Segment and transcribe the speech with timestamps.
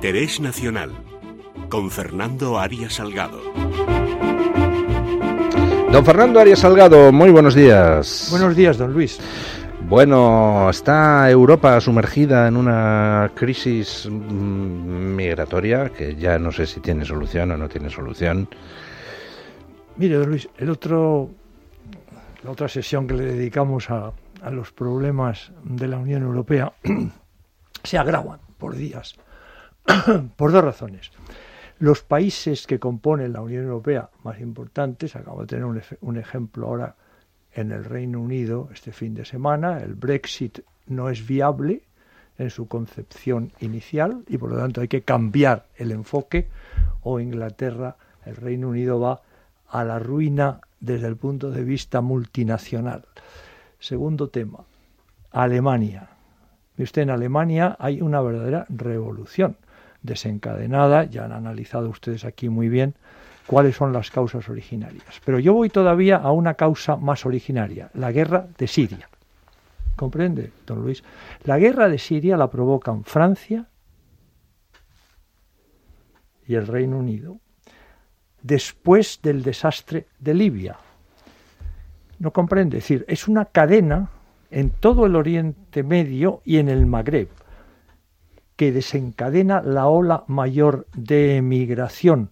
[0.00, 0.92] Interés Nacional
[1.68, 3.38] con Fernando Arias Salgado.
[5.92, 8.28] Don Fernando Arias Salgado, muy buenos días.
[8.30, 9.20] Buenos días, don Luis.
[9.82, 17.04] Bueno, está Europa sumergida en una crisis mm, migratoria que ya no sé si tiene
[17.04, 18.48] solución o no tiene solución.
[19.96, 21.28] Mire, don Luis, el otro,
[22.42, 26.72] la otra sesión que le dedicamos a, a los problemas de la Unión Europea
[27.84, 29.18] se agravan por días,
[30.36, 31.10] por dos razones.
[31.78, 36.66] Los países que componen la Unión Europea más importantes, acabo de tener un, un ejemplo
[36.66, 36.96] ahora
[37.52, 41.82] en el Reino Unido este fin de semana, el Brexit no es viable
[42.38, 46.48] en su concepción inicial y por lo tanto hay que cambiar el enfoque
[47.02, 49.20] o Inglaterra, el Reino Unido va
[49.68, 53.04] a la ruina desde el punto de vista multinacional.
[53.78, 54.64] Segundo tema,
[55.30, 56.08] Alemania.
[56.78, 59.56] Usted en Alemania hay una verdadera revolución
[60.02, 62.94] desencadenada, ya han analizado ustedes aquí muy bien
[63.46, 65.20] cuáles son las causas originarias.
[65.24, 69.08] Pero yo voy todavía a una causa más originaria, la guerra de Siria.
[69.96, 71.02] ¿Comprende, don Luis?
[71.44, 73.66] La guerra de Siria la provocan Francia
[76.46, 77.38] y el Reino Unido
[78.42, 80.76] después del desastre de Libia.
[82.18, 82.78] ¿No comprende?
[82.78, 84.10] Es decir, es una cadena
[84.50, 87.28] en todo el Oriente Medio y en el Magreb
[88.60, 92.28] que desencadena la ola mayor de emigración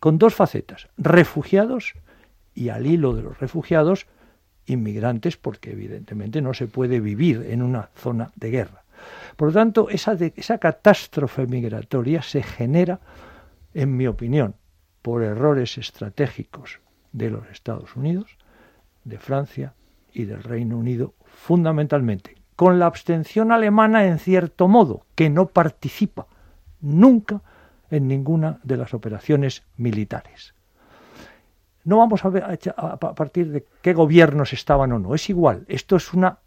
[0.00, 1.92] con dos facetas, refugiados
[2.54, 4.06] y al hilo de los refugiados,
[4.64, 8.84] inmigrantes, porque evidentemente no se puede vivir en una zona de guerra.
[9.36, 13.00] Por lo tanto, esa, esa catástrofe migratoria se genera,
[13.74, 14.54] en mi opinión,
[15.02, 16.80] por errores estratégicos
[17.12, 18.38] de los Estados Unidos,
[19.04, 19.74] de Francia
[20.14, 26.26] y del Reino Unido, fundamentalmente, con la abstención alemana en cierto modo, que no participa
[26.80, 27.40] nunca
[27.88, 30.54] en ninguna de las operaciones militares.
[31.84, 35.94] No vamos a, ver, a, partir de qué gobiernos estaban o no, es igual, esto
[35.94, 36.38] es una,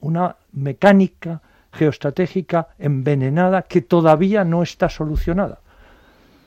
[0.00, 1.40] una mecánica
[1.72, 5.60] geoestratégica envenenada que todavía no está solucionada.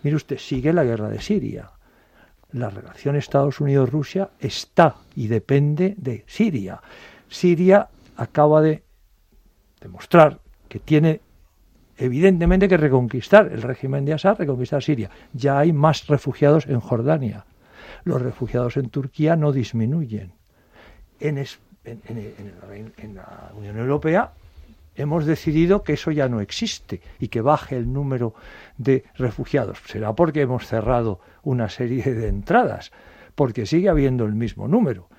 [0.04, 1.72] Mire usted, sigue la guerra de Siria.
[2.52, 6.82] La relación Estados Unidos-Rusia está y depende de Siria.
[7.30, 7.88] Siria
[8.18, 8.85] acaba de
[9.86, 11.22] demostrar que tiene
[11.98, 15.12] evidentemente que reconquistar el régimen de Assad, reconquistar Siria.
[15.34, 17.46] Ya hay más refugiados en Jordania.
[18.04, 20.34] Los refugiados en Turquía no disminuyen.
[21.20, 21.36] En,
[23.16, 24.32] la Unión Europea
[24.96, 28.34] hemos decidido que eso ya no existe y que baje el número
[28.78, 29.78] de refugiados.
[29.86, 32.92] Será porque hemos cerrado una serie de entradas,
[33.36, 35.10] porque sigue habiendo el mismo número.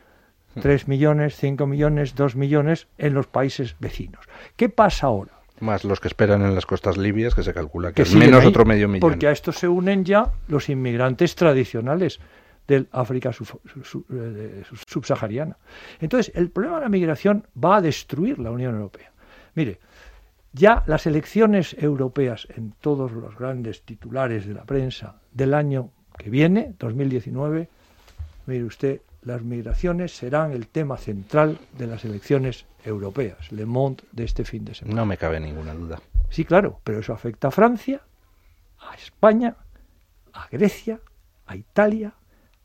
[0.61, 4.25] 3 millones, 5 millones, 2 millones en los países vecinos.
[4.57, 5.33] ¿Qué pasa ahora?
[5.61, 8.65] Más los que esperan en las costas libias, que se calcula que, es menos otro
[8.67, 9.01] medio millón.
[9.01, 12.21] Porque a esto se unen ya los inmigrantes tradicionales
[12.69, 15.57] del África eh, subsahariana.
[16.01, 19.13] Entonces, el problema de la migración va a destruir la Unión Europea.
[19.55, 19.79] Mire,
[20.53, 26.31] ya las elecciones europeas en todos los grandes titulares de la prensa del año que
[26.31, 27.69] viene, 2019,
[28.47, 34.23] mire usted, las migraciones serán el tema central de las elecciones europeas, Le Monde de
[34.23, 35.01] este fin de semana.
[35.01, 36.01] No me cabe ninguna duda.
[36.31, 38.01] Sí, claro, pero eso afecta a Francia,
[38.79, 39.57] a España,
[40.33, 41.01] a Grecia,
[41.45, 42.15] a Italia,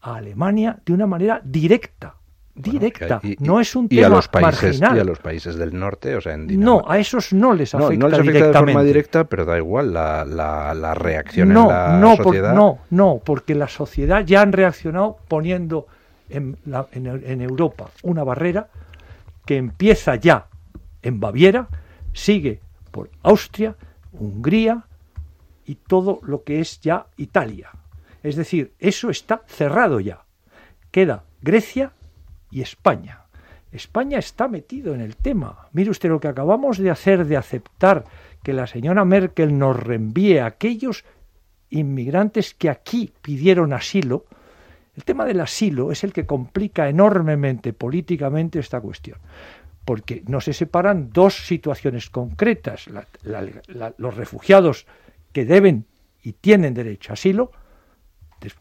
[0.02, 2.16] a Alemania de una manera directa.
[2.54, 4.98] Directa, no es un tema y a los países marginal.
[4.98, 7.94] y a los países del norte, o sea, en no, a esos no les afecta,
[7.94, 11.68] no, no les afecta de forma directa, pero da igual la, la, la reacción en
[11.68, 12.50] la no, sociedad.
[12.50, 15.88] Por, no, no, porque la sociedad ya han reaccionado poniendo
[16.32, 18.70] en, en Europa una barrera
[19.46, 20.48] que empieza ya
[21.02, 21.68] en Baviera,
[22.14, 22.60] sigue
[22.92, 23.76] por Austria,
[24.14, 24.86] Hungría
[25.66, 27.70] y todo lo que es ya Italia.
[28.24, 30.26] Es decir, eso está cerrado ya.
[30.92, 31.94] Queda Grecia
[32.52, 33.22] y España.
[33.72, 35.70] España está metido en el tema.
[35.72, 38.04] Mire usted lo que acabamos de hacer de aceptar
[38.44, 41.06] que la señora Merkel nos reenvíe a aquellos
[41.70, 44.26] inmigrantes que aquí pidieron asilo.
[45.02, 49.18] El tema del asilo es el que complica enormemente políticamente esta cuestión,
[49.84, 54.86] porque no se separan dos situaciones concretas, la, la, la, los refugiados
[55.34, 55.86] que deben
[56.22, 57.52] y tienen derecho a asilo,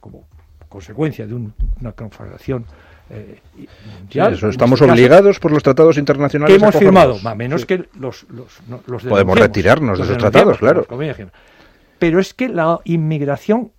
[0.01, 0.25] como
[0.71, 2.65] consecuencia de un, una conflagración
[3.11, 3.39] eh,
[3.99, 7.67] mundial, sí, eso estamos obligados por los tratados internacionales que hemos firmado, a menos sí.
[7.67, 10.87] que los, los, no, los podemos retirarnos de esos tratados, claro.
[11.99, 13.73] Pero es que la inmigración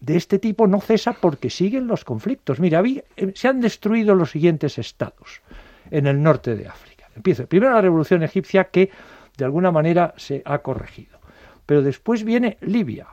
[0.00, 2.60] de este tipo no cesa porque siguen los conflictos.
[2.60, 5.40] Mira, eh, se han destruido los siguientes estados
[5.90, 7.08] en el norte de África.
[7.14, 8.90] Empieza primero la revolución egipcia que
[9.36, 11.18] de alguna manera se ha corregido.
[11.64, 13.08] Pero después viene Libia,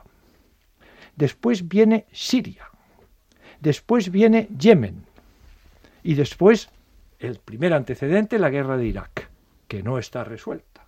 [1.16, 2.68] después viene Siria,
[3.60, 5.04] después viene Yemen
[6.02, 6.68] y después
[7.18, 9.28] el primer antecedente, la guerra de Irak,
[9.66, 10.84] que no está resuelta.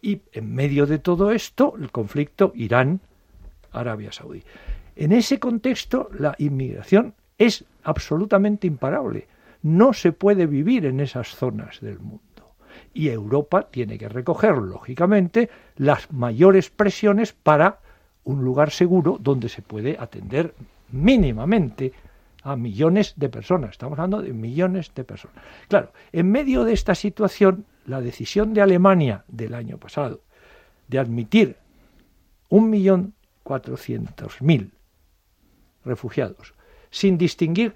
[0.00, 2.52] Y en medio de todo esto, el conflicto
[3.74, 4.42] Irán-Arabia Saudí.
[4.96, 9.26] En ese contexto, la inmigración es absolutamente imparable.
[9.62, 12.20] No se puede vivir en esas zonas del mundo.
[12.92, 17.80] Y Europa tiene que recoger, lógicamente, las mayores presiones para
[18.24, 20.54] un lugar seguro donde se puede atender
[20.92, 21.92] mínimamente
[22.42, 23.72] a millones de personas.
[23.72, 25.36] Estamos hablando de millones de personas.
[25.68, 30.20] Claro, en medio de esta situación, la decisión de Alemania del año pasado
[30.88, 31.56] de admitir
[32.48, 34.72] un millón cuatrocientos mil
[35.84, 36.54] refugiados,
[36.90, 37.74] sin distinguir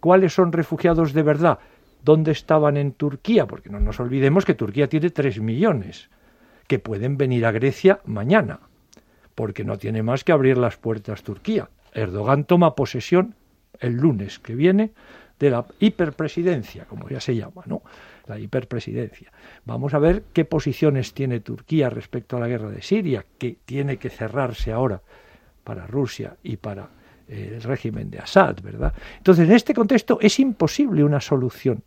[0.00, 1.58] cuáles son refugiados de verdad,
[2.02, 6.10] dónde estaban en Turquía, porque no nos olvidemos que Turquía tiene tres millones
[6.66, 8.60] que pueden venir a Grecia mañana,
[9.34, 11.68] porque no tiene más que abrir las puertas Turquía.
[11.92, 13.34] Erdogan toma posesión
[13.78, 14.92] el lunes que viene
[15.40, 17.82] de la hiperpresidencia, como ya se llama, ¿no?
[18.26, 19.32] La hiperpresidencia.
[19.64, 23.96] Vamos a ver qué posiciones tiene Turquía respecto a la guerra de Siria, que tiene
[23.96, 25.00] que cerrarse ahora
[25.64, 26.90] para Rusia y para
[27.26, 28.92] eh, el régimen de Assad, ¿verdad?
[29.16, 31.82] Entonces, en este contexto es imposible una solución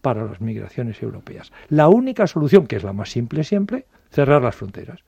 [0.00, 1.52] para las migraciones europeas.
[1.68, 5.04] La única solución, que es la más simple siempre, cerrar las fronteras.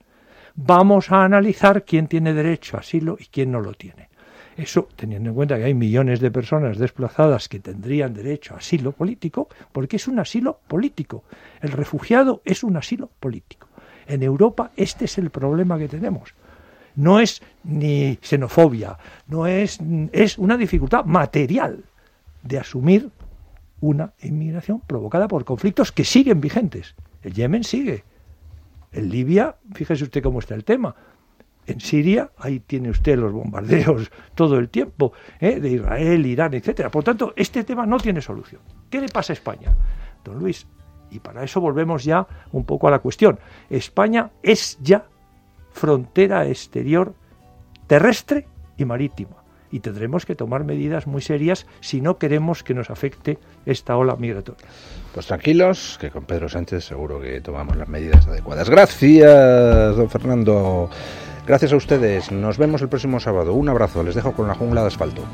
[0.55, 4.09] Vamos a analizar quién tiene derecho a asilo y quién no lo tiene.
[4.57, 8.93] Eso teniendo en cuenta que hay millones de personas desplazadas que tendrían derecho a asilo
[8.93, 11.25] político, porque es un asilo político.
[11.61, 13.69] El refugiado es un asilo político.
[14.07, 16.35] En Europa este es el problema que tenemos.
[16.97, 18.97] No es ni xenofobia,
[19.27, 19.81] no es,
[20.13, 21.85] es una dificultad material
[22.43, 23.11] de asumir
[23.81, 26.95] una inmigración provocada por conflictos que siguen vigentes.
[27.23, 28.05] El Yemen sigue.
[28.93, 30.95] En Libia, fíjese usted cómo está el tema
[31.67, 35.61] en Siria, ahí tiene usted los bombardeos todo el tiempo ¿eh?
[35.61, 36.91] de Israel, Irán, etcétera.
[36.91, 38.61] Por tanto, este tema no tiene solución.
[38.91, 39.75] ¿Qué le pasa a España,
[40.25, 40.67] don Luis?
[41.11, 43.39] Y para eso volvemos ya un poco a la cuestión.
[43.71, 45.07] España es ya
[45.71, 47.15] frontera exterior
[47.87, 48.47] terrestre
[48.77, 49.37] y marítima.
[49.71, 54.15] Y tendremos que tomar medidas muy serias si no queremos que nos afecte esta ola
[54.15, 54.67] migratoria.
[55.13, 58.71] Pues tranquilos, que con Pedro Sánchez seguro que tomamos las medidas adecuadas.
[58.71, 60.91] Gracias, don Fernando.
[61.47, 62.33] Gracias a ustedes.
[62.33, 63.53] Nos vemos el próximo sábado.
[63.53, 64.03] Un abrazo.
[64.03, 65.25] Les dejo con la jungla de asfalto.